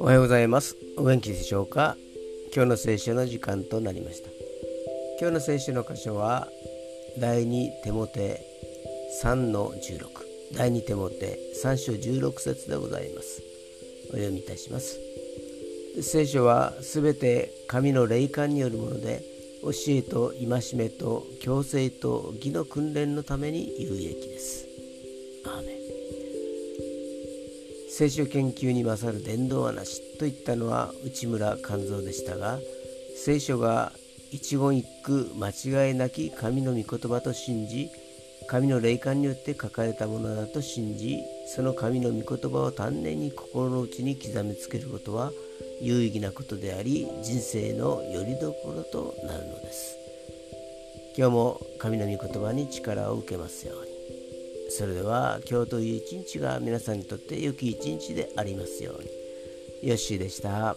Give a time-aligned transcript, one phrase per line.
[0.00, 0.76] おはようございます。
[0.96, 1.96] お元気でしょうか？
[2.54, 4.30] 今日の聖書の時間となりました。
[5.20, 6.46] 今日の聖書の箇所は
[7.18, 8.40] 第2手モて
[9.24, 9.76] 3の16
[10.56, 13.42] 第2手モて3章16節でございます。
[14.10, 15.00] お読みいたします。
[16.00, 19.24] 聖書はすべて神の霊感によるもので
[19.62, 24.66] 教えと戒めと強制と義の訓練のために有益です。
[25.46, 25.76] アーメン。
[27.88, 32.58] 聖書研究に勝る伝道はなしと言ったのは内村勘三でしたが
[33.16, 33.92] 聖書が
[34.32, 37.88] 一言一句間違いなき神の御言葉と信じ
[38.46, 45.32] 神の霊感によって書かれたものだと信じその神の御言葉を丹念に心の内に刻みつけることは
[45.80, 49.96] 有意義なことであり人生のよりどころとなるのです
[51.16, 53.92] 今日も神の御言葉に力を受けますように
[54.70, 59.22] それでは今日という一日が皆さんにとって良き一日でありますように。
[59.82, 60.76] よッしーでした。